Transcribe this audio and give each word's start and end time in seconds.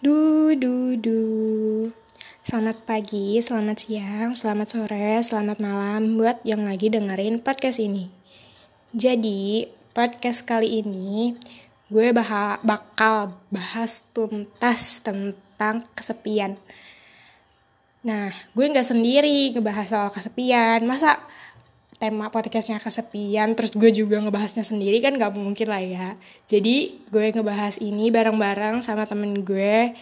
Du 0.00 0.56
du 0.56 0.96
du. 0.96 1.20
Selamat 2.40 2.88
pagi, 2.88 3.36
selamat 3.36 3.84
siang, 3.84 4.32
selamat 4.32 4.72
sore, 4.72 5.20
selamat 5.20 5.60
malam 5.60 6.16
buat 6.16 6.40
yang 6.40 6.64
lagi 6.64 6.88
dengerin 6.88 7.36
podcast 7.36 7.76
ini. 7.84 8.08
Jadi, 8.96 9.68
podcast 9.92 10.48
kali 10.48 10.80
ini 10.80 11.36
gue 11.92 12.16
bah 12.16 12.56
bakal 12.64 13.36
bahas 13.52 14.00
tuntas 14.16 15.04
tentang 15.04 15.84
kesepian. 15.92 16.56
Nah, 18.00 18.32
gue 18.56 18.72
nggak 18.72 18.88
sendiri 18.88 19.52
ngebahas 19.52 19.84
soal 19.84 20.08
kesepian. 20.08 20.80
Masa 20.88 21.20
tema 22.00 22.32
podcastnya 22.32 22.80
kesepian, 22.80 23.52
terus 23.52 23.76
gue 23.76 23.92
juga 23.92 24.16
ngebahasnya 24.24 24.64
sendiri 24.64 25.04
kan 25.04 25.20
gak 25.20 25.36
mungkin 25.36 25.68
lah 25.68 25.84
ya. 25.84 26.08
Jadi 26.48 26.96
gue 27.12 27.26
ngebahas 27.36 27.76
ini 27.76 28.08
bareng-bareng 28.08 28.80
sama 28.80 29.04
temen 29.04 29.44
gue 29.44 29.92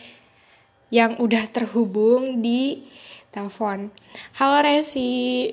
yang 0.95 1.19
udah 1.19 1.43
terhubung 1.51 2.39
di 2.39 2.87
telepon. 3.35 3.91
Halo 4.39 4.63
Resi. 4.63 5.51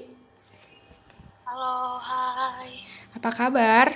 Halo, 1.49 1.97
hai. 1.97 2.85
Apa 3.17 3.29
kabar? 3.33 3.87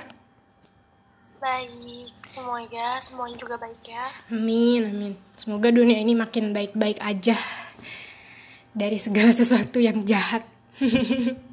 Baik, 1.37 2.11
semoga 2.25 2.97
semuanya 2.99 3.37
juga 3.37 3.61
baik 3.61 3.93
ya. 3.93 4.09
Amin, 4.33 4.89
amin. 4.89 5.13
Semoga 5.37 5.69
dunia 5.69 6.01
ini 6.01 6.17
makin 6.17 6.49
baik-baik 6.51 6.97
aja 6.97 7.37
dari 8.73 8.97
segala 8.97 9.29
sesuatu 9.29 9.77
yang 9.77 10.01
jahat. 10.01 10.41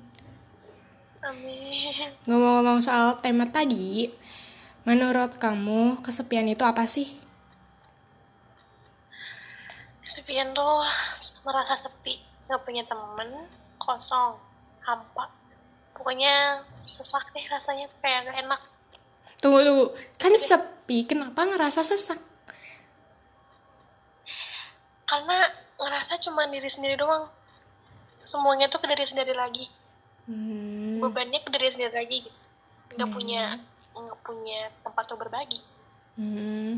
Amin. 1.26 2.14
Ngomong-ngomong 2.30 2.78
soal 2.78 3.18
tema 3.18 3.50
tadi, 3.50 4.06
menurut 4.86 5.34
kamu 5.42 5.98
kesepian 5.98 6.46
itu 6.46 6.62
apa 6.62 6.86
sih? 6.86 7.10
Kesepian 10.06 10.54
tuh 10.54 10.86
merasa 11.42 11.74
sepi, 11.74 12.22
nggak 12.46 12.62
punya 12.62 12.86
temen, 12.86 13.50
kosong, 13.82 14.38
hampa. 14.86 15.26
Pokoknya 15.98 16.62
sesak 16.78 17.34
deh 17.34 17.42
rasanya 17.50 17.90
tuh 17.90 17.98
kayak 17.98 18.30
gak 18.30 18.38
enak. 18.46 18.60
Tunggu 19.42 19.66
dulu, 19.66 19.84
kan 20.22 20.30
sepi, 20.38 21.10
kenapa 21.10 21.42
ngerasa 21.42 21.82
sesak? 21.82 22.22
Karena 25.10 25.38
ngerasa 25.78 26.22
cuma 26.22 26.46
diri 26.46 26.70
sendiri 26.70 26.94
doang. 26.98 27.26
Semuanya 28.22 28.70
tuh 28.70 28.78
ke 28.78 28.86
diri 28.90 29.06
sendiri 29.06 29.34
lagi. 29.34 29.66
Hmm, 30.26 30.65
Bebannya 31.00 31.40
ke 31.42 31.48
diri 31.52 31.68
sendiri 31.68 31.94
lagi 31.94 32.16
gitu. 32.24 32.40
Nggak 32.96 33.10
punya 33.12 33.42
nggak 33.96 34.18
punya 34.20 34.60
tempat 34.84 35.02
untuk 35.08 35.20
berbagi. 35.24 35.60
hmm. 36.16 36.72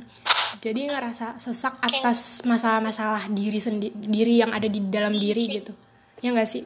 Jadi 0.59 0.89
ngerasa 0.89 1.37
sesak 1.37 1.77
atas 1.85 2.41
masalah-masalah 2.43 3.29
diri 3.29 3.61
sendiri, 3.61 3.93
diri 3.93 4.41
yang 4.41 4.49
ada 4.55 4.65
di 4.65 4.81
dalam 4.81 5.13
diri 5.13 5.45
gitu. 5.61 5.77
Ya 6.25 6.33
nggak 6.33 6.49
sih? 6.49 6.65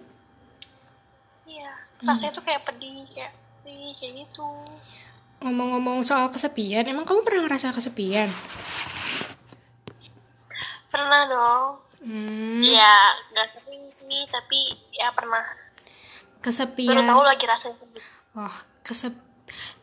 Iya, 1.45 1.73
rasanya 2.01 2.33
tuh 2.33 2.45
kayak 2.47 2.63
pedih, 2.63 3.03
kayak 3.11 3.35
pedih, 3.65 3.91
kayak 3.99 4.13
gitu. 4.23 4.47
Ngomong-ngomong 5.43 6.07
soal 6.07 6.31
kesepian, 6.31 6.87
emang 6.87 7.03
kamu 7.03 7.27
pernah 7.27 7.51
ngerasa 7.51 7.75
kesepian? 7.75 8.31
Pernah 10.87 11.23
dong. 11.27 11.69
Hmm, 12.03 12.61
Iya, 12.63 12.95
nggak 13.35 13.49
sering 13.51 13.83
sih, 13.99 14.23
tapi 14.29 14.61
ya 14.95 15.11
pernah. 15.11 15.43
Baru 16.43 16.51
kesepian. 16.51 17.07
tahu 17.07 17.23
lagi 17.23 17.45
rasanya. 17.47 17.79
gitu. 17.79 18.01
Wah, 18.35 18.57
kesep. 18.83 19.15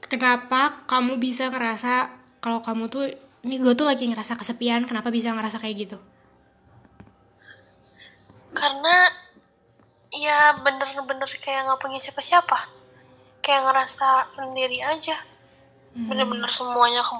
Kenapa 0.03 0.83
kamu 0.89 1.15
bisa 1.17 1.47
ngerasa 1.47 2.11
kalau 2.43 2.59
kamu 2.59 2.91
tuh 2.91 3.07
ini 3.47 3.55
gue 3.63 3.71
tuh 3.71 3.87
lagi 3.87 4.03
ngerasa 4.11 4.35
kesepian? 4.35 4.83
Kenapa 4.83 5.07
bisa 5.07 5.31
ngerasa 5.31 5.61
kayak 5.63 5.87
gitu? 5.87 5.97
Karena 8.51 9.07
ya 10.09 10.57
bener-bener 10.59 11.29
kayak 11.39 11.69
nggak 11.69 11.79
punya 11.79 11.99
siapa-siapa. 12.01 12.67
Kayak 13.39 13.69
ngerasa 13.69 14.27
sendiri 14.27 14.83
aja. 14.83 15.15
Bener-bener 15.95 16.49
semuanya 16.51 17.05
ke 17.05 17.15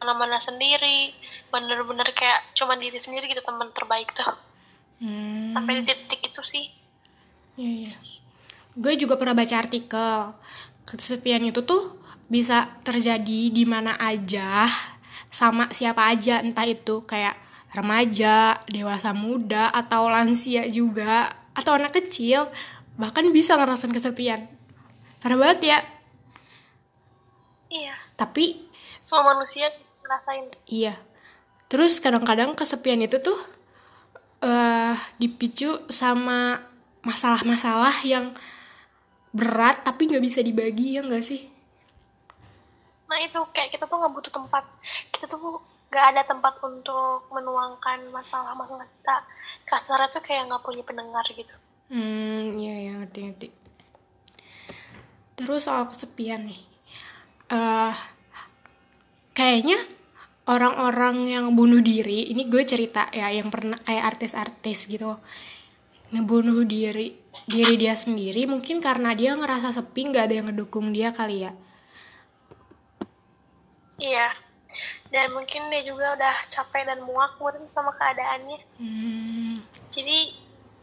mana-mana 0.00 0.40
sendiri. 0.40 1.12
Bener-bener 1.50 2.06
kayak 2.14 2.54
cuma 2.56 2.78
diri 2.78 2.96
sendiri 2.96 3.28
gitu 3.28 3.42
teman 3.44 3.74
terbaik 3.74 4.14
tuh. 4.14 4.30
Hmm, 5.00 5.48
Sampai 5.50 5.80
di 5.80 5.88
titik 5.88 6.20
itu 6.28 6.42
sih. 6.44 6.64
iya 7.58 7.88
iya. 7.88 7.94
Gue 8.78 8.94
juga 8.94 9.18
pernah 9.18 9.34
baca 9.34 9.56
artikel 9.58 10.34
kesepian 10.86 11.42
itu 11.46 11.62
tuh 11.62 11.98
bisa 12.30 12.78
terjadi 12.86 13.50
di 13.50 13.64
mana 13.66 13.98
aja 13.98 14.66
sama 15.30 15.70
siapa 15.70 16.10
aja 16.10 16.42
entah 16.42 16.66
itu 16.66 17.06
kayak 17.06 17.38
remaja, 17.70 18.58
dewasa 18.66 19.14
muda 19.14 19.70
atau 19.70 20.10
lansia 20.10 20.66
juga 20.66 21.30
atau 21.54 21.78
anak 21.78 21.94
kecil 22.02 22.50
bahkan 22.98 23.26
bisa 23.30 23.54
ngerasain 23.54 23.94
kesepian. 23.94 24.50
Parah 25.22 25.38
banget 25.38 25.60
ya. 25.62 25.78
Iya. 27.70 27.94
Tapi 28.18 28.66
Semua 29.00 29.32
manusia 29.32 29.72
ngerasain. 30.04 30.52
Iya. 30.68 30.98
Terus 31.70 32.02
kadang-kadang 32.02 32.52
kesepian 32.58 33.00
itu 33.00 33.22
tuh 33.22 33.38
eh 34.42 34.96
dipicu 35.16 35.80
sama 35.88 36.60
masalah-masalah 37.00 38.04
yang 38.04 38.36
berat 39.30 39.86
tapi 39.86 40.10
nggak 40.10 40.24
bisa 40.24 40.40
dibagi 40.42 40.98
ya 40.98 41.06
nggak 41.06 41.24
sih? 41.24 41.46
Nah 43.10 43.18
itu 43.22 43.38
kayak 43.50 43.74
kita 43.74 43.86
tuh 43.86 43.98
nggak 43.98 44.12
butuh 44.14 44.32
tempat. 44.32 44.64
Kita 45.10 45.26
tuh 45.30 45.62
nggak 45.90 46.06
ada 46.14 46.22
tempat 46.22 46.62
untuk 46.62 47.26
menuangkan 47.34 48.10
masalah-masalah 48.14 48.86
kita. 48.86 49.16
Kasarnya 49.66 50.06
tuh 50.10 50.22
kayak 50.22 50.46
nggak 50.46 50.62
punya 50.62 50.82
pendengar 50.86 51.26
gitu. 51.34 51.54
Hmm, 51.90 52.54
iya 52.54 52.90
ya 52.90 52.92
ngerti 53.02 53.18
ngerti. 53.26 53.48
Terus 55.34 55.66
soal 55.66 55.90
kesepian 55.90 56.46
nih, 56.46 56.60
eh 57.50 57.96
kayaknya 59.34 59.80
orang-orang 60.46 61.26
yang 61.26 61.46
bunuh 61.56 61.80
diri, 61.80 62.28
ini 62.30 62.46
gue 62.46 62.62
cerita 62.62 63.08
ya 63.10 63.32
yang 63.32 63.48
pernah 63.48 63.80
kayak 63.80 64.14
artis-artis 64.14 64.86
gitu 64.86 65.16
ngebunuh 66.10 66.66
diri 66.66 67.14
diri 67.46 67.74
dia 67.78 67.94
sendiri 67.94 68.46
mungkin 68.46 68.82
karena 68.82 69.14
dia 69.14 69.34
ngerasa 69.34 69.70
sepi 69.70 70.10
nggak 70.10 70.24
ada 70.26 70.34
yang 70.34 70.46
ngedukung 70.50 70.90
dia 70.90 71.10
kali 71.10 71.46
ya 71.46 71.52
Iya. 74.00 74.32
Dan 75.10 75.34
mungkin 75.34 75.68
dia 75.68 75.82
juga 75.84 76.16
udah 76.16 76.34
capek 76.48 76.88
dan 76.88 77.04
muak 77.04 77.36
mungkin 77.36 77.68
sama 77.68 77.92
keadaannya. 77.92 78.60
Hmm, 78.78 79.60
Jadi 79.90 80.32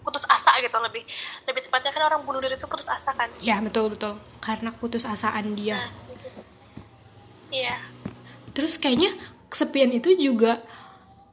putus 0.05 0.23
asa 0.29 0.53
gitu 0.61 0.77
lebih 0.79 1.03
lebih 1.49 1.61
tepatnya 1.65 1.91
kan 1.91 2.03
orang 2.07 2.21
bunuh 2.23 2.39
diri 2.39 2.55
itu 2.55 2.63
putus 2.63 2.87
asa 2.87 3.11
kan. 3.11 3.27
ya 3.43 3.59
betul 3.59 3.91
betul 3.91 4.15
karena 4.39 4.71
putus 4.71 5.03
asaan 5.03 5.51
dia. 5.57 5.75
Nah, 5.81 5.89
gitu. 6.13 6.29
Iya. 7.51 7.75
Terus 8.53 8.77
kayaknya 8.77 9.11
kesepian 9.49 9.91
itu 9.91 10.13
juga 10.15 10.61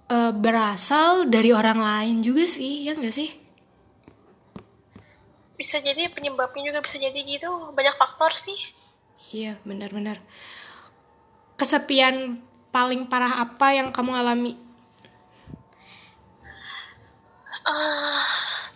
eh, 0.09 0.33
berasal 0.33 1.27
dari 1.29 1.53
orang 1.53 1.79
lain 1.79 2.17
juga 2.23 2.47
sih, 2.47 2.87
ya 2.89 2.97
nggak 2.97 3.13
sih? 3.15 3.31
Bisa 5.65 5.81
jadi 5.81 6.13
penyebabnya 6.13 6.61
juga 6.61 6.85
bisa 6.85 7.01
jadi 7.01 7.17
gitu. 7.25 7.49
Banyak 7.73 7.97
faktor 7.97 8.37
sih. 8.37 8.61
Iya, 9.33 9.57
benar-benar. 9.65 10.21
Kesepian 11.57 12.37
paling 12.69 13.09
parah 13.09 13.41
apa 13.41 13.73
yang 13.73 13.89
kamu 13.89 14.13
alami? 14.13 14.61
Ah, 17.65 18.21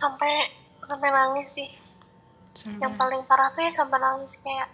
sampai 0.00 0.48
sampai 0.80 1.08
nangis 1.12 1.60
sih. 1.60 1.68
Sampai- 2.56 2.80
Yang 2.80 2.94
paling 2.96 3.22
parah 3.28 3.52
tuh 3.52 3.60
ya 3.60 3.68
sampai 3.68 4.00
nangis 4.00 4.40
kayak 4.40 4.72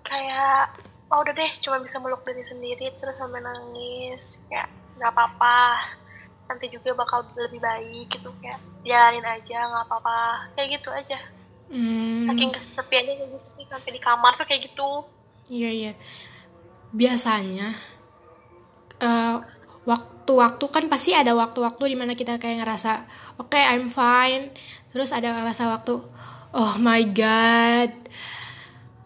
kayak 0.00 0.72
oh 1.12 1.20
udah 1.20 1.36
deh 1.36 1.52
cuma 1.60 1.76
bisa 1.84 2.00
meluk 2.00 2.24
diri 2.24 2.40
sendiri 2.40 2.88
terus 2.96 3.20
sampai 3.20 3.44
nangis 3.44 4.40
kayak 4.48 4.72
nggak 4.96 5.12
apa-apa 5.12 5.60
nanti 6.50 6.66
juga 6.66 6.90
bakal 6.98 7.22
lebih 7.38 7.62
baik 7.62 8.10
gitu 8.10 8.34
kayak 8.42 8.58
jalanin 8.82 9.22
aja 9.22 9.58
nggak 9.70 9.84
apa-apa 9.86 10.18
kayak 10.58 10.82
gitu 10.82 10.90
aja 10.90 11.18
Hmm, 11.70 12.26
saking 12.26 12.50
kesepiannya 12.50 13.14
kayak 13.14 13.30
gitu 13.30 13.48
sih 13.54 13.66
sampai 13.70 13.90
di 13.94 14.00
kamar 14.02 14.34
tuh 14.34 14.42
kayak 14.42 14.62
gitu 14.66 15.06
iya 15.46 15.70
iya. 15.70 15.92
Biasanya 16.90 17.68
eh, 19.00 19.36
waktu-waktu 19.86 20.64
kan 20.74 20.84
pasti 20.92 21.10
ada 21.14 21.32
waktu-waktu 21.34 21.84
di 21.94 21.96
mana 21.98 22.12
kita 22.18 22.36
kayak 22.42 22.62
ngerasa 22.62 22.92
oke 23.40 23.54
I'm 23.56 23.88
fine. 23.90 24.50
Terus 24.90 25.10
ada 25.14 25.30
ngerasa 25.38 25.70
waktu 25.70 25.94
oh 26.52 26.74
my 26.82 27.02
god 27.14 27.94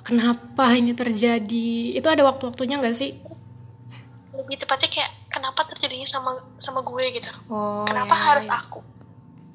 kenapa 0.04 0.76
ini 0.76 0.92
terjadi? 0.92 1.96
Itu 1.96 2.08
ada 2.08 2.24
waktu-waktunya 2.24 2.80
nggak 2.80 2.96
sih? 2.96 3.12
lebih 4.34 4.58
tepatnya 4.58 4.88
kayak 4.90 5.10
kenapa 5.34 5.66
terjadinya 5.66 6.06
sama 6.06 6.38
sama 6.62 6.86
gue 6.86 7.04
gitu. 7.18 7.26
Oh, 7.50 7.82
kenapa 7.82 8.14
ya, 8.14 8.22
harus 8.30 8.46
ya. 8.46 8.62
aku? 8.62 8.78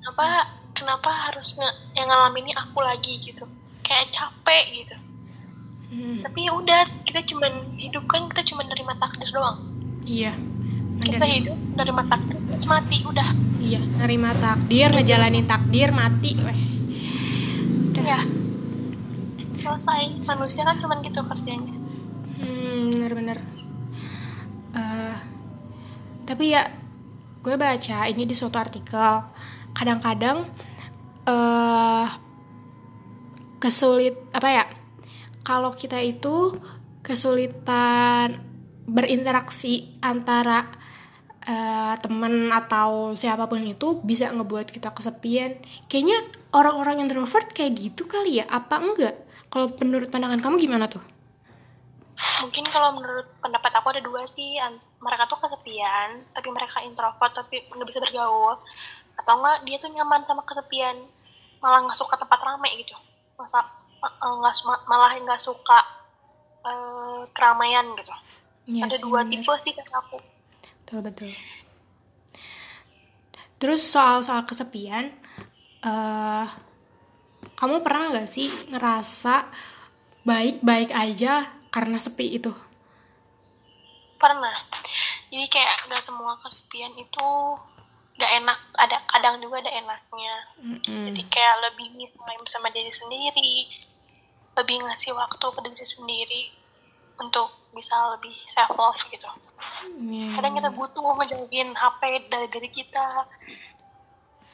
Kenapa 0.03 0.51
kenapa 0.75 1.09
harus 1.31 1.55
nge- 1.55 1.95
yang 1.95 2.11
ini 2.35 2.51
aku 2.51 2.83
lagi 2.83 3.15
gitu? 3.23 3.47
Kayak 3.79 4.11
capek 4.11 4.83
gitu. 4.83 4.95
Hmm, 5.89 6.19
tapi 6.19 6.45
ya 6.45 6.51
udah 6.53 6.83
kita 7.07 7.23
cuman 7.31 7.79
hidup 7.79 8.03
kan 8.11 8.27
kita 8.27 8.43
cuma 8.51 8.67
nerima 8.67 8.99
takdir 8.99 9.31
doang. 9.31 9.63
Iya. 10.03 10.35
kita 10.99 11.23
hidup 11.23 11.55
dari 11.79 11.95
mata 11.95 12.19
terus 12.27 12.67
mati 12.67 13.07
udah. 13.07 13.31
Iya 13.63 13.79
nerima 14.03 14.35
takdir 14.35 14.91
ngejalanin 14.91 15.47
takdir 15.47 15.95
mati 15.95 16.35
weh. 16.43 16.59
Udah. 17.95 18.03
Ya 18.03 18.19
selesai. 19.55 20.27
Manusia 20.27 20.67
kan 20.67 20.75
cuma 20.75 20.99
gitu 20.99 21.23
kerjanya. 21.23 21.71
Hmm 22.35 22.91
bener-bener 22.99 23.39
tapi 26.29 26.53
ya 26.53 26.61
gue 27.41 27.55
baca 27.57 28.05
ini 28.05 28.29
di 28.29 28.37
suatu 28.37 28.61
artikel. 28.61 29.25
Kadang-kadang 29.73 30.45
uh, 31.25 32.05
kesulit 33.57 34.13
apa 34.29 34.49
ya 34.53 34.65
kalau 35.41 35.73
kita 35.73 35.97
itu 35.97 36.53
kesulitan 37.01 38.45
berinteraksi 38.85 39.97
antara 40.05 40.69
uh, 41.49 41.97
teman 41.97 42.53
atau 42.53 43.17
siapa 43.17 43.49
pun 43.49 43.65
itu 43.65 43.97
bisa 44.05 44.29
ngebuat 44.29 44.69
kita 44.69 44.93
kesepian. 44.93 45.57
Kayaknya 45.89 46.29
orang-orang 46.53 47.09
introvert 47.09 47.49
kayak 47.57 47.73
gitu 47.73 48.05
kali 48.05 48.37
ya 48.37 48.45
apa 48.45 48.77
enggak? 48.77 49.17
Kalau 49.49 49.73
menurut 49.81 50.13
pandangan 50.13 50.37
kamu 50.37 50.61
gimana 50.61 50.85
tuh 50.85 51.01
mungkin 52.43 52.67
kalau 52.67 52.99
menurut 52.99 53.27
pendapat 53.39 53.71
aku 53.79 53.87
ada 53.95 54.01
dua 54.03 54.27
sih. 54.27 54.59
Mereka 54.99 55.27
tuh 55.27 55.39
kesepian 55.39 56.23
tapi 56.35 56.49
mereka 56.51 56.83
introvert 56.83 57.31
tapi 57.31 57.63
nggak 57.67 57.87
bisa 57.87 57.99
bergaul. 58.03 58.59
Atau 59.19 59.39
enggak 59.39 59.57
dia 59.67 59.77
tuh 59.79 59.91
nyaman 59.91 60.23
sama 60.23 60.43
kesepian 60.43 60.95
malah 61.59 61.83
nggak 61.87 61.99
suka 61.99 62.15
tempat 62.19 62.39
ramai 62.39 62.75
gitu. 62.79 62.95
Masa 63.39 63.63
eh, 64.03 64.35
nggak 64.39 64.55
uh, 64.67 64.79
malah 64.87 65.11
nggak 65.15 65.41
suka 65.41 65.79
uh, 66.63 67.23
keramaian 67.31 67.95
gitu. 67.99 68.11
Ya, 68.69 68.85
ada 68.85 68.95
sih, 68.95 69.03
dua 69.03 69.25
bener. 69.25 69.41
tipe 69.41 69.53
sih 69.59 69.73
kata 69.75 69.93
aku. 69.97 70.17
Betul 70.85 70.99
betul. 71.03 71.31
Terus 73.59 73.81
soal 73.83 74.23
soal 74.23 74.47
kesepian 74.47 75.11
uh, 75.83 76.47
kamu 77.59 77.83
pernah 77.83 78.11
nggak 78.15 78.29
sih 78.29 78.47
ngerasa 78.71 79.51
baik-baik 80.23 80.95
aja 80.95 81.58
karena 81.69 81.97
sepi 82.01 82.37
itu? 82.41 82.51
Pernah. 84.17 84.53
Jadi 85.29 85.45
kayak 85.47 85.89
nggak 85.89 86.03
semua 86.03 86.33
kesepian 86.41 86.93
itu 86.97 87.27
gak 88.19 88.31
enak. 88.43 88.59
Ada 88.75 88.97
kadang 89.07 89.39
juga 89.39 89.63
ada 89.63 89.71
enaknya. 89.71 90.35
Mm-hmm. 90.59 91.03
jadi 91.13 91.21
kayak 91.31 91.55
lebih 91.69 91.87
me 91.95 92.05
time 92.11 92.45
sama 92.49 92.73
diri 92.73 92.91
sendiri. 92.91 93.69
Lebih 94.57 94.77
ngasih 94.83 95.15
waktu 95.15 95.45
ke 95.45 95.59
diri 95.71 95.85
sendiri 95.87 96.43
untuk 97.21 97.53
bisa 97.71 97.95
lebih 98.17 98.33
self 98.49 98.73
love 98.75 98.99
gitu. 99.13 99.29
Yeah. 100.01 100.33
kadang 100.35 100.57
kita 100.57 100.73
butuh 100.73 101.05
ngejauhin 101.21 101.77
HP 101.77 102.27
dari 102.27 102.47
diri 102.49 102.69
kita. 102.73 103.29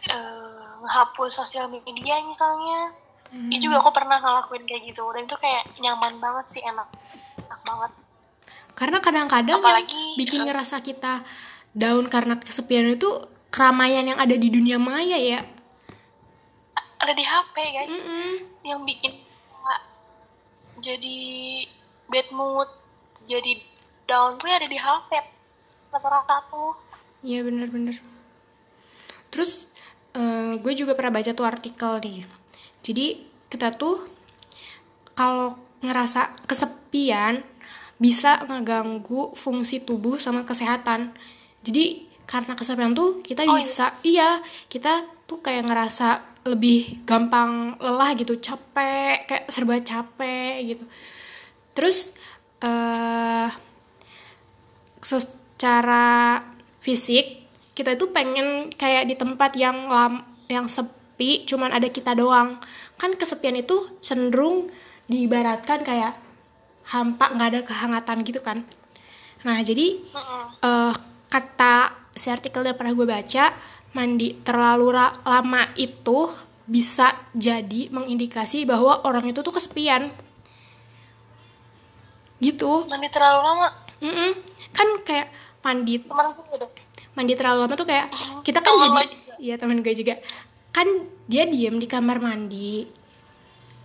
Uh, 0.06 0.66
ngehapus 0.86 1.42
sosial 1.42 1.66
media 1.66 2.22
misalnya 2.22 2.94
mm. 3.32 3.50
itu 3.54 3.70
juga 3.70 3.82
aku 3.82 3.92
pernah 3.96 4.18
ngelakuin 4.22 4.66
kayak 4.66 4.84
gitu. 4.92 5.04
Dan 5.14 5.26
itu 5.26 5.38
kayak 5.38 5.64
nyaman 5.80 6.14
banget 6.20 6.46
sih 6.58 6.62
enak. 6.62 6.90
Enak 7.40 7.62
banget. 7.66 7.92
Karena 8.76 8.98
kadang-kadang 9.00 9.60
yang 9.64 9.88
bikin 10.20 10.44
uh, 10.44 10.46
ngerasa 10.52 10.84
kita 10.84 11.24
down 11.72 12.12
karena 12.12 12.36
kesepian 12.36 12.92
itu 12.92 13.08
keramaian 13.48 14.04
yang 14.04 14.20
ada 14.20 14.36
di 14.36 14.52
dunia 14.52 14.76
maya 14.76 15.16
ya. 15.16 15.42
Ada 17.00 17.14
di 17.16 17.24
HP 17.24 17.56
guys. 17.72 18.04
Mm 18.04 18.12
-mm. 18.12 18.36
yang 18.66 18.82
bikin 18.84 19.26
jadi 20.86 21.18
bad 22.12 22.28
mood 22.36 22.70
jadi 23.26 23.58
down 24.06 24.38
tuh 24.38 24.46
ada 24.52 24.68
di 24.68 24.78
HP 24.78 25.10
rata-rata 25.90 26.38
tuh 26.52 26.76
iya 27.26 27.42
bener-bener. 27.42 27.98
Terus 29.34 29.66
uh, 30.14 30.54
gue 30.62 30.74
juga 30.78 30.94
pernah 30.94 31.18
baca 31.18 31.32
tuh 31.34 31.48
artikel 31.48 31.98
nih 32.06 32.22
jadi 32.86 33.18
kita 33.50 33.74
tuh 33.74 34.06
kalau 35.18 35.58
ngerasa 35.82 36.38
kesepian 36.46 37.42
bisa 37.98 38.46
ngeganggu 38.46 39.34
fungsi 39.34 39.82
tubuh 39.82 40.22
sama 40.22 40.46
kesehatan 40.46 41.18
jadi 41.66 42.06
karena 42.30 42.54
kesepian 42.54 42.94
tuh 42.94 43.26
kita 43.26 43.48
oh, 43.50 43.58
bisa 43.58 43.98
iya. 44.06 44.38
iya 44.38 44.46
kita 44.70 45.10
tuh 45.26 45.42
kayak 45.42 45.66
ngerasa 45.66 46.22
lebih 46.46 47.02
gampang 47.10 47.74
lelah 47.82 48.14
gitu 48.14 48.38
capek 48.38 49.26
kayak 49.26 49.50
serba 49.50 49.82
capek 49.82 50.62
gitu 50.62 50.86
terus 51.74 52.14
uh, 52.62 53.50
secara 55.02 56.42
fisik 56.84 57.50
kita 57.74 57.98
itu 57.98 58.14
pengen 58.14 58.70
kayak 58.78 59.10
di 59.10 59.18
tempat 59.18 59.58
yang 59.58 59.90
lam 59.90 60.22
yang 60.46 60.70
sepi 60.70 61.05
cuman 61.20 61.72
ada 61.72 61.88
kita 61.88 62.14
doang. 62.16 62.60
Kan 63.00 63.16
kesepian 63.16 63.56
itu 63.56 63.88
cenderung 64.04 64.72
diibaratkan 65.08 65.86
kayak 65.86 66.18
hampa 66.86 67.32
nggak 67.34 67.48
ada 67.52 67.62
kehangatan 67.64 68.18
gitu 68.28 68.40
kan. 68.44 68.68
Nah 69.46 69.62
jadi 69.62 70.02
uh, 70.62 70.94
kata 71.30 71.94
si 72.16 72.32
artikel 72.32 72.64
yang 72.64 72.78
pernah 72.78 72.94
gue 72.94 73.08
baca 73.08 73.54
mandi 73.96 74.36
terlalu 74.44 74.92
lama 75.24 75.72
itu 75.80 76.28
bisa 76.66 77.14
jadi 77.32 77.94
mengindikasi 77.94 78.66
bahwa 78.66 79.06
orang 79.06 79.30
itu 79.30 79.40
tuh 79.40 79.54
kesepian. 79.54 80.12
Gitu. 82.42 82.72
Mandi 82.92 83.08
terlalu 83.08 83.40
lama? 83.42 83.68
Mm 84.04 84.12
-mm. 84.12 84.32
kan 84.76 84.88
kayak 85.08 85.32
mandi 85.64 86.04
mandi 87.16 87.34
terlalu 87.34 87.60
lama 87.64 87.74
tuh 87.80 87.88
kayak 87.88 88.12
kita 88.44 88.60
kan 88.60 88.76
jadi 88.76 89.08
iya 89.40 89.56
teman 89.56 89.80
gue 89.80 89.94
juga 89.96 90.20
kan 90.76 91.08
dia 91.32 91.48
diem 91.48 91.80
di 91.80 91.88
kamar 91.88 92.20
mandi 92.20 92.84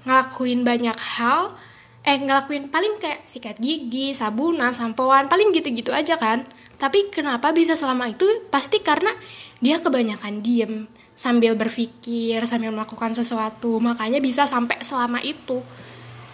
ngelakuin 0.03 0.67
banyak 0.67 0.99
hal 0.99 1.55
eh 2.01 2.17
ngelakuin 2.17 2.73
paling 2.73 2.97
kayak 2.97 3.29
sikat 3.29 3.61
gigi, 3.61 4.17
sabunan, 4.17 4.73
sampoan, 4.73 5.29
paling 5.29 5.53
gitu-gitu 5.53 5.93
aja 5.93 6.17
kan. 6.17 6.49
Tapi 6.81 7.13
kenapa 7.13 7.53
bisa 7.53 7.77
selama 7.77 8.09
itu? 8.09 8.25
Pasti 8.49 8.81
karena 8.81 9.13
dia 9.61 9.77
kebanyakan 9.85 10.41
diem 10.41 10.89
sambil 11.13 11.53
berpikir, 11.53 12.41
sambil 12.49 12.73
melakukan 12.73 13.13
sesuatu. 13.13 13.77
Makanya 13.85 14.17
bisa 14.25 14.49
sampai 14.49 14.81
selama 14.81 15.21
itu. 15.21 15.61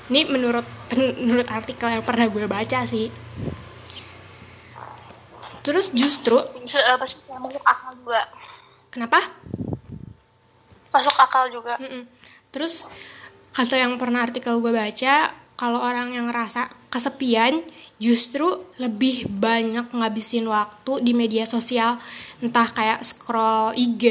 Ini 0.06 0.30
menurut 0.30 0.62
menurut 1.18 1.50
artikel 1.50 1.90
yang 1.90 2.06
pernah 2.06 2.30
gue 2.30 2.46
baca 2.46 2.86
sih. 2.86 3.10
Terus 5.66 5.90
justru 5.90 6.38
masuk 6.38 7.62
akal 7.66 7.90
juga. 7.98 8.30
Kenapa? 8.94 9.18
Masuk 10.96 11.16
akal 11.20 11.44
juga. 11.52 11.76
Mm 11.76 11.88
-mm. 11.88 12.02
Terus 12.50 12.88
kata 13.52 13.76
yang 13.76 14.00
pernah 14.00 14.24
artikel 14.24 14.56
gue 14.60 14.72
baca 14.72 15.32
kalau 15.56 15.80
orang 15.80 16.12
yang 16.12 16.28
ngerasa 16.28 16.68
kesepian 16.92 17.64
justru 17.96 18.44
lebih 18.76 19.24
banyak 19.28 19.88
ngabisin 19.88 20.44
waktu 20.44 21.00
di 21.00 21.16
media 21.16 21.48
sosial 21.48 21.96
entah 22.44 22.68
kayak 22.68 23.00
scroll 23.00 23.72
IG, 23.72 24.04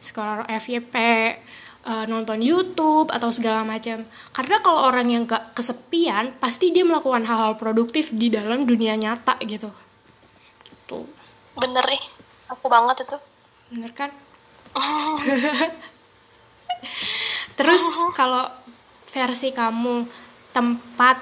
scroll 0.00 0.48
FYP, 0.48 0.96
uh, 1.84 2.04
nonton 2.08 2.40
YouTube 2.40 3.12
atau 3.12 3.28
segala 3.28 3.60
macam. 3.60 4.08
Karena 4.32 4.56
kalau 4.64 4.88
orang 4.88 5.12
yang 5.12 5.22
gak 5.28 5.52
kesepian 5.52 6.32
pasti 6.40 6.72
dia 6.72 6.84
melakukan 6.84 7.28
hal-hal 7.28 7.60
produktif 7.60 8.08
di 8.12 8.32
dalam 8.32 8.64
dunia 8.64 8.96
nyata 8.96 9.36
gitu. 9.44 9.68
Gitu. 10.64 10.98
Bener 11.60 11.84
nih, 11.84 12.04
aku 12.48 12.72
banget 12.72 13.04
itu. 13.04 13.16
Bener 13.76 13.92
kan? 13.92 14.10
Terus 17.58 17.82
kalau 18.18 18.48
versi 19.10 19.50
kamu 19.50 20.06
tempat 20.50 21.18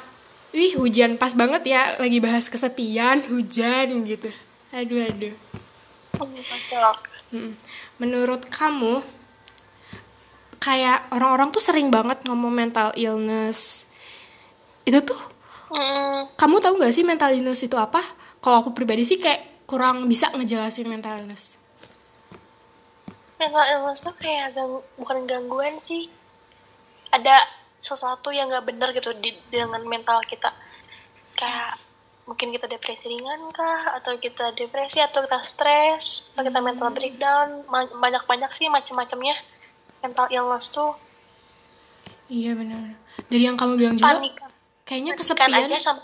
wih 0.53 0.81
hujan 0.81 1.21
pas 1.21 1.37
banget 1.37 1.77
ya 1.77 2.01
lagi 2.01 2.19
bahas 2.21 2.49
kesepian 2.49 3.25
hujan 3.29 4.05
gitu. 4.09 4.33
Aduh 4.73 5.05
aduh. 5.05 5.35
Menurut 8.01 8.49
kamu 8.49 9.05
kayak 10.59 11.07
orang-orang 11.15 11.55
tuh 11.55 11.63
sering 11.63 11.93
banget 11.93 12.25
ngomong 12.25 12.51
mental 12.51 12.91
illness. 12.97 13.85
Itu 14.89 15.05
tuh 15.05 15.21
mm. 15.71 16.35
kamu 16.41 16.57
tahu 16.65 16.75
gak 16.81 16.97
sih 16.97 17.05
mental 17.05 17.31
illness 17.37 17.61
itu 17.65 17.77
apa? 17.77 18.01
Kalau 18.41 18.65
aku 18.65 18.73
pribadi 18.73 19.05
sih 19.05 19.21
kayak 19.21 19.69
kurang 19.69 20.09
bisa 20.09 20.33
ngejelasin 20.33 20.89
mental 20.89 21.21
illness 21.21 21.58
mental 23.39 23.65
illness 23.71 24.03
tuh 24.05 24.15
kayak 24.19 24.55
gang, 24.55 24.83
bukan 24.99 25.19
gangguan 25.25 25.79
sih. 25.79 26.11
Ada 27.15 27.41
sesuatu 27.79 28.35
yang 28.35 28.51
nggak 28.51 28.67
benar 28.67 28.91
gitu 28.93 29.15
di, 29.17 29.33
dengan 29.49 29.81
mental 29.87 30.21
kita. 30.27 30.51
Kayak 31.39 31.79
mungkin 32.29 32.53
kita 32.53 32.69
depresi 32.69 33.09
ringan 33.09 33.49
kah 33.55 33.97
atau 33.97 34.21
kita 34.21 34.53
depresi 34.53 35.01
atau 35.01 35.25
kita 35.25 35.41
stres 35.41 36.29
atau 36.37 36.45
kita 36.45 36.61
mental 36.61 36.93
breakdown 36.93 37.65
banyak 37.73 38.21
banyak 38.29 38.51
sih 38.53 38.69
macam-macamnya 38.69 39.33
mental 40.05 40.27
illness 40.29 40.77
tuh. 40.77 40.93
Iya 42.29 42.53
benar. 42.53 43.01
Dari 43.33 43.45
yang 43.49 43.57
kamu 43.57 43.81
bilang 43.81 43.97
juga 43.97 44.21
panik 44.21 44.37
kayaknya 44.85 45.13
kesepian. 45.17 45.53
aja 45.53 45.77
sama 45.81 46.01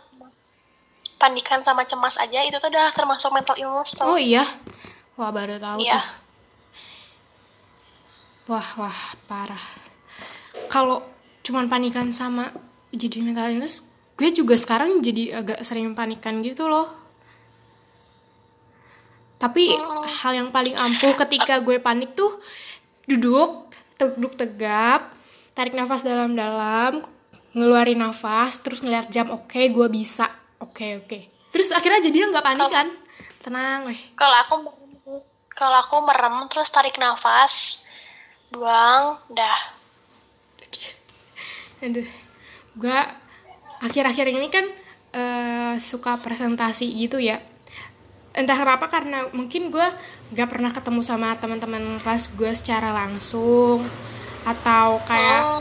panikan 1.17 1.65
sama 1.65 1.89
cemas 1.89 2.21
aja 2.21 2.45
itu 2.45 2.57
tuh 2.61 2.69
udah 2.69 2.93
termasuk 2.93 3.33
mental 3.33 3.57
illness 3.57 3.97
oh 3.97 4.13
tau 4.13 4.21
iya? 4.21 4.45
Wah 5.17 5.33
baru 5.33 5.57
tahu 5.57 5.81
Iya. 5.81 6.01
tuh 6.01 6.24
wah 8.51 8.69
wah 8.77 9.01
parah. 9.29 9.65
Kalau 10.69 11.05
cuman 11.45 11.69
panikan 11.69 12.09
sama 12.13 12.53
jadi 12.95 13.21
mental 13.21 13.53
illness 13.53 13.85
gue 14.15 14.31
juga 14.31 14.55
sekarang 14.55 15.03
jadi 15.03 15.43
agak 15.43 15.59
sering 15.67 15.93
panikan 15.93 16.41
gitu 16.45 16.71
loh. 16.71 16.87
Tapi 19.43 19.75
hal 20.23 20.33
yang 20.33 20.49
paling 20.55 20.79
ampuh 20.79 21.13
ketika 21.27 21.61
gue 21.61 21.83
panik 21.83 22.15
tuh 22.15 22.31
duduk 23.05 23.69
duduk 23.99 24.35
tegap 24.39 25.13
tarik 25.53 25.77
nafas 25.77 26.03
dalam-dalam 26.03 27.05
ngeluarin 27.55 28.01
nafas 28.01 28.59
terus 28.63 28.83
ngeliat 28.83 29.11
jam 29.11 29.31
oke 29.35 29.59
gue 29.59 29.87
bisa. 29.91 30.31
Oke 30.63 31.03
oke. 31.03 31.51
Terus 31.51 31.71
akhirnya 31.75 32.03
jadi 32.09 32.31
nggak 32.31 32.45
panikan. 32.45 32.89
Tenang 33.45 33.93
weh. 33.93 34.01
kalau 34.17 34.37
aku 34.41 34.55
kalau 35.53 35.79
aku 35.85 35.97
merem 36.01 36.49
terus 36.49 36.73
tarik 36.73 36.97
nafas 36.97 37.84
buang 38.51 39.21
dah. 39.33 39.61
Aduh 41.85 42.09
gue 42.75 42.99
akhir-akhir 43.79 44.27
ini 44.35 44.49
kan 44.51 44.67
eh, 45.15 45.75
suka 45.79 46.19
presentasi 46.19 46.91
gitu 46.99 47.23
ya. 47.23 47.39
Entah 48.35 48.59
kenapa 48.59 48.91
karena 48.91 49.31
mungkin 49.31 49.71
gue 49.71 49.87
gak 50.35 50.51
pernah 50.51 50.75
ketemu 50.75 51.01
sama 51.07 51.39
teman-teman 51.39 52.03
kelas 52.03 52.35
gue 52.35 52.51
secara 52.51 52.91
langsung 52.91 53.87
atau 54.43 54.99
kayak 55.07 55.43
Oh, 55.45 55.61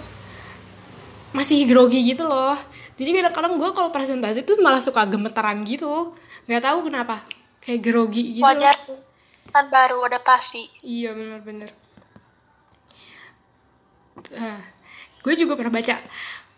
masih 1.38 1.66
grogi 1.70 2.02
gitu 2.02 2.26
loh. 2.26 2.58
Jadi 2.98 3.10
kadang-kadang 3.14 3.58
gue 3.58 3.70
kalau 3.74 3.90
presentasi 3.90 4.46
tuh 4.46 4.58
malah 4.62 4.82
suka 4.82 5.06
gemeteran 5.06 5.66
gitu. 5.66 6.14
Nggak 6.46 6.62
tahu 6.66 6.90
kenapa 6.90 7.26
kayak 7.62 7.82
grogi 7.82 8.42
gitu 8.42 8.46
wajar 8.46 8.78
tuh. 8.86 9.02
Kan 9.50 9.70
baru 9.70 10.02
adaptasi. 10.06 10.86
Iya 10.86 11.14
bener-bener 11.14 11.83
Eh, 14.30 14.62
gue 15.20 15.34
juga 15.36 15.54
pernah 15.54 15.74
baca 15.74 16.00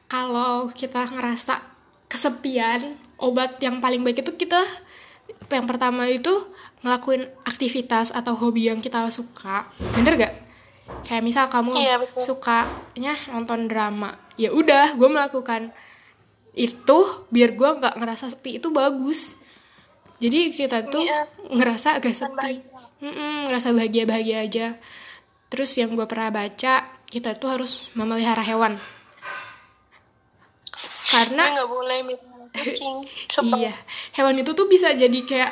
kalau 0.05 0.69
kita 0.69 1.07
ngerasa 1.07 1.62
kesepian 2.05 2.93
obat 3.17 3.57
yang 3.57 3.79
paling 3.79 4.01
baik 4.01 4.22
itu 4.22 4.31
kita 4.36 4.62
yang 5.48 5.65
pertama 5.65 6.05
itu 6.05 6.29
ngelakuin 6.79 7.25
aktivitas 7.43 8.10
atau 8.10 8.34
hobi 8.34 8.69
yang 8.69 8.77
kita 8.77 9.01
suka 9.10 9.65
bener 9.91 10.13
gak 10.15 10.34
kayak 11.01 11.22
misal 11.22 11.50
kamu 11.50 11.74
Iya, 11.74 11.95
betul. 11.98 12.22
sukanya 12.22 13.13
nonton 13.29 13.65
drama 13.65 14.13
ya 14.36 14.53
udah 14.53 14.93
gue 14.93 15.10
melakukan 15.10 15.74
itu 16.53 17.00
biar 17.27 17.51
gue 17.51 17.69
nggak 17.75 17.98
ngerasa 17.98 18.31
sepi 18.31 18.57
itu 18.57 18.69
bagus 18.69 19.34
jadi 20.17 20.48
kita 20.48 20.88
tuh 20.88 21.03
Iya. 21.03 21.27
ngerasa 21.51 22.00
agak 22.00 22.15
sepi 22.15 22.63
bahagia. 22.63 23.43
Ngerasa 23.45 23.67
bahagia 23.75 24.03
bahagia 24.05 24.38
aja 24.39 24.67
terus 25.45 25.74
yang 25.74 25.93
gue 25.93 26.05
pernah 26.05 26.31
baca 26.31 26.94
kita 27.07 27.35
tuh 27.35 27.50
harus 27.53 27.89
memelihara 27.93 28.41
hewan. 28.41 28.75
Karena 31.05 31.53
nggak 31.53 31.69
boleh 31.69 32.00
minum 32.03 32.50
kucing. 32.51 33.05
Iya. 33.55 33.74
Hewan 34.17 34.41
itu 34.41 34.51
tuh 34.51 34.65
bisa 34.65 34.91
jadi 34.91 35.19
kayak 35.21 35.51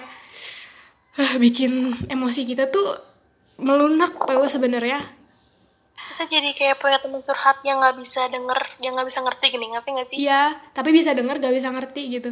eh, 1.20 1.34
bikin 1.38 1.94
emosi 2.10 2.42
kita 2.44 2.68
tuh 2.68 2.98
melunak 3.62 4.18
tau 4.18 4.44
sebenarnya? 4.50 5.00
Kita 5.94 6.26
jadi 6.28 6.50
kayak 6.52 6.82
punya 6.82 6.98
teman 7.00 7.22
curhat 7.22 7.62
yang 7.64 7.80
nggak 7.80 7.96
bisa 7.96 8.28
denger 8.28 8.60
yang 8.82 8.98
nggak 8.98 9.08
bisa 9.08 9.22
ngerti. 9.22 9.46
Gini 9.50 9.66
ngerti 9.72 9.90
nggak 9.94 10.08
sih? 10.10 10.18
Iya 10.20 10.42
tapi 10.74 10.90
bisa 10.90 11.14
denger 11.14 11.38
gak 11.38 11.54
bisa 11.54 11.70
ngerti 11.70 12.02
gitu. 12.12 12.32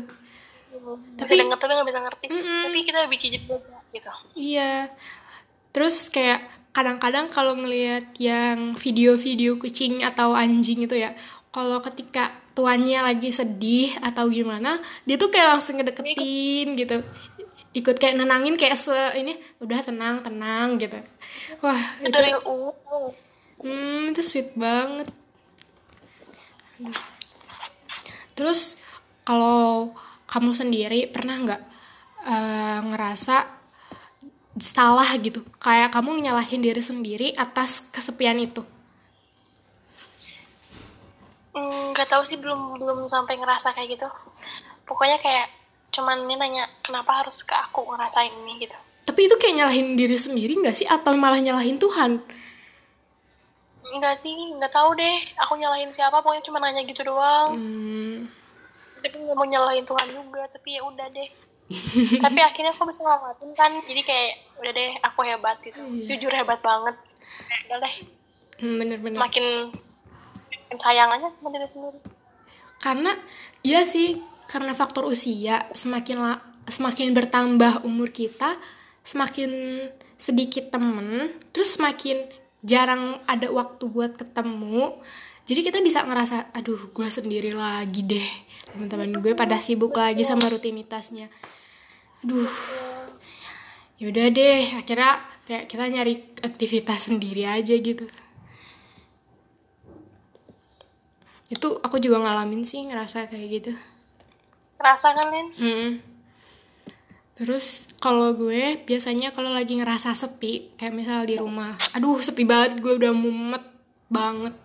Bisa 1.15 1.29
Tapi- 1.29 1.39
denger 1.39 1.57
tapi 1.61 1.71
nggak 1.77 1.89
bisa 1.93 2.01
ngerti. 2.01 2.25
Mm-mm. 2.31 2.61
tapi 2.67 2.79
kita 2.83 2.99
bikin 3.05 3.29
jadi 3.37 3.45
gitu. 3.91 4.11
Iya. 4.33 4.89
Terus 5.71 6.09
kayak 6.09 6.41
kadang-kadang 6.71 7.27
kalau 7.27 7.55
ngelihat 7.55 8.15
yang 8.15 8.75
video-video 8.79 9.59
kucing 9.59 10.03
atau 10.07 10.31
anjing 10.31 10.87
itu 10.87 10.95
ya, 10.95 11.11
kalau 11.51 11.83
ketika 11.83 12.31
tuannya 12.55 13.03
lagi 13.03 13.31
sedih 13.31 13.91
atau 13.99 14.31
gimana, 14.31 14.79
dia 15.03 15.19
tuh 15.19 15.27
kayak 15.27 15.59
langsung 15.59 15.79
ngedeketin 15.79 16.79
gitu. 16.79 17.03
Ikut 17.71 17.95
kayak 17.95 18.19
nenangin 18.19 18.59
kayak 18.59 18.75
se 18.79 18.95
ini 19.15 19.39
udah 19.63 19.79
tenang 19.83 20.23
tenang 20.23 20.79
gitu. 20.79 20.99
Wah, 21.63 21.79
itu 22.03 22.17
sih? 22.19 22.33
Hmm, 23.61 24.11
itu 24.11 24.21
sweet 24.23 24.51
banget. 24.55 25.07
Terus 28.35 28.79
kalau 29.27 29.91
kamu 30.27 30.51
sendiri 30.55 31.07
pernah 31.11 31.35
nggak 31.35 31.61
eh, 32.27 32.79
ngerasa 32.91 33.60
salah 34.59 35.07
gitu? 35.21 35.45
Kayak 35.61 35.95
kamu 35.95 36.19
nyalahin 36.19 36.59
diri 36.59 36.81
sendiri 36.83 37.27
atas 37.37 37.87
kesepian 37.93 38.35
itu? 38.41 38.65
Nggak 41.51 42.07
tahu 42.07 42.23
sih 42.23 42.39
belum 42.39 42.79
belum 42.79 42.99
sampai 43.11 43.35
ngerasa 43.35 43.75
kayak 43.75 43.99
gitu 43.99 44.07
pokoknya 44.87 45.19
kayak 45.19 45.47
cuman 45.91 46.23
ini 46.23 46.35
nanya 46.39 46.63
kenapa 46.79 47.23
harus 47.23 47.43
ke 47.43 47.51
aku 47.51 47.83
ngerasain 47.87 48.31
ini 48.31 48.63
gitu 48.63 48.75
Tapi 49.03 49.27
itu 49.27 49.35
kayak 49.35 49.55
nyalahin 49.59 49.99
diri 49.99 50.15
sendiri 50.15 50.55
nggak 50.61 50.77
sih? 50.77 50.87
Atau 50.87 51.17
malah 51.19 51.41
nyalahin 51.41 51.75
Tuhan? 51.81 52.21
Enggak 53.91 54.15
sih, 54.15 54.55
nggak 54.55 54.71
tahu 54.71 54.93
deh. 54.95 55.17
Aku 55.41 55.57
nyalahin 55.59 55.91
siapa, 55.91 56.21
pokoknya 56.21 56.45
cuma 56.47 56.61
nanya 56.63 56.85
gitu 56.85 57.03
doang. 57.03 57.57
Hmm, 57.57 58.29
Tapi 59.03 59.15
nggak 59.19 59.35
mau 59.35 59.43
nyalahin 59.43 59.83
Tuhan 59.83 60.07
juga, 60.15 60.47
tapi 60.47 60.79
ya 60.79 60.85
udah 60.85 61.11
deh. 61.11 61.27
Tapi 62.23 62.39
akhirnya 62.39 62.71
aku 62.71 62.87
bisa 62.87 63.01
ngamatin 63.01 63.49
kan, 63.53 63.71
jadi 63.85 64.01
kayak 64.01 64.31
udah 64.59 64.71
deh, 64.71 64.91
aku 65.01 65.19
hebat 65.23 65.57
gitu. 65.61 65.81
Jujur 66.05 66.31
hebat 66.31 66.59
banget. 66.59 66.95
Udah 67.67 67.77
deh, 67.79 67.95
hmm, 68.59 68.75
bener-bener. 68.77 69.17
makin, 69.17 69.71
makin 69.71 70.77
sayang 70.77 71.09
aja 71.11 71.27
sama 71.31 71.51
diri 71.51 71.67
sendiri. 71.67 71.99
karena 72.81 73.13
iya 73.61 73.85
sih 73.85 74.17
karena 74.49 74.73
faktor 74.73 75.05
usia 75.05 75.69
semakin 75.71 76.17
la- 76.17 76.41
semakin 76.65 77.13
bertambah 77.13 77.85
umur 77.85 78.09
kita 78.09 78.57
semakin 79.05 79.49
sedikit 80.17 80.73
temen 80.73 81.29
terus 81.53 81.77
semakin 81.77 82.25
jarang 82.61 83.21
ada 83.29 83.53
waktu 83.53 83.85
buat 83.85 84.17
ketemu 84.17 84.97
jadi 85.45 85.61
kita 85.61 85.79
bisa 85.81 86.05
ngerasa 86.05 86.53
aduh 86.57 86.89
gue 86.89 87.07
sendiri 87.09 87.53
lagi 87.53 88.01
deh 88.01 88.29
teman-teman 88.73 89.13
gue 89.21 89.33
pada 89.33 89.61
sibuk 89.61 89.93
lagi 89.93 90.25
sama 90.25 90.49
rutinitasnya 90.49 91.29
duh 92.25 92.53
yaudah 94.01 94.33
deh 94.33 94.65
akhirnya 94.77 95.21
kayak 95.45 95.65
kita 95.69 95.85
nyari 95.89 96.13
aktivitas 96.41 97.09
sendiri 97.11 97.45
aja 97.45 97.75
gitu 97.77 98.05
itu 101.51 101.67
aku 101.83 101.99
juga 101.99 102.23
ngalamin 102.23 102.63
sih 102.63 102.85
ngerasa 102.87 103.27
kayak 103.27 103.49
gitu 103.51 103.73
Kerasa 104.81 105.13
kan, 105.13 105.29
Lin? 105.29 105.47
Mm. 105.61 105.91
Terus 107.37 107.85
kalau 108.01 108.33
gue 108.33 108.81
biasanya 108.81 109.29
kalau 109.29 109.53
lagi 109.53 109.77
ngerasa 109.77 110.17
sepi, 110.17 110.73
kayak 110.73 110.97
misal 110.97 111.21
di 111.29 111.37
rumah, 111.37 111.77
aduh 111.93 112.17
sepi 112.17 112.49
banget, 112.49 112.81
gue 112.81 112.97
udah 112.97 113.13
mumet 113.13 113.61
banget. 114.09 114.57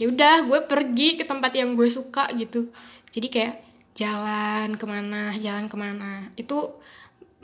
Ya 0.00 0.08
udah, 0.08 0.48
gue 0.48 0.64
pergi 0.64 1.20
ke 1.20 1.28
tempat 1.28 1.52
yang 1.52 1.76
gue 1.76 1.84
suka 1.92 2.32
gitu. 2.32 2.72
Jadi 3.12 3.28
kayak 3.28 3.54
jalan 3.98 4.78
ke 4.78 4.86
mana, 4.86 5.34
jalan 5.34 5.66
ke 5.66 5.74
mana. 5.74 6.30
Itu 6.38 6.78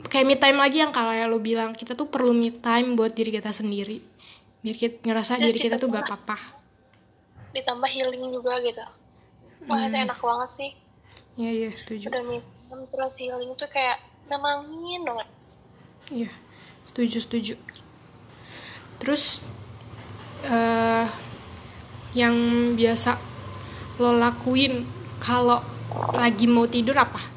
kayak 0.07 0.25
me 0.25 0.35
time 0.39 0.59
lagi 0.63 0.79
yang 0.79 0.95
kalau 0.95 1.11
lo 1.11 1.43
bilang 1.43 1.75
kita 1.75 1.99
tuh 1.99 2.07
perlu 2.07 2.31
me 2.31 2.55
time 2.55 2.95
buat 2.95 3.11
diri 3.11 3.35
kita 3.35 3.51
sendiri. 3.51 3.99
Biar 4.63 4.75
kita 4.79 5.03
ngerasa 5.03 5.35
Terus 5.35 5.51
diri 5.51 5.59
kita 5.67 5.75
tuh 5.75 5.91
gak 5.91 6.07
apa-apa. 6.07 6.37
Ditambah 7.51 7.91
healing 7.91 8.31
juga 8.31 8.63
gitu. 8.63 8.81
Wah, 9.67 9.83
itu 9.83 9.97
enak 9.99 10.15
banget 10.15 10.49
sih. 10.55 10.71
Iya 11.35 11.51
iya 11.51 11.69
setuju. 11.75 12.07
Udah 12.07 12.23
me 12.23 12.39
time, 12.39 12.83
terus 12.87 13.13
healing 13.19 13.51
tuh 13.59 13.67
kayak 13.67 13.99
nenangin 14.31 15.03
banget. 15.03 15.27
Iya, 16.09 16.31
setuju 16.87 17.17
setuju. 17.19 17.55
Terus 19.03 19.43
eh 20.47 21.07
yang 22.15 22.35
biasa 22.79 23.19
lo 23.99 24.15
lakuin 24.15 24.87
kalau 25.19 25.59
lagi 26.15 26.45
mau 26.47 26.65
tidur 26.65 26.95
apa? 26.97 27.34